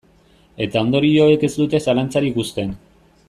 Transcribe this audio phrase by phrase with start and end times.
[0.65, 2.77] Eta ondorioek ez dute zalantzarik uzten.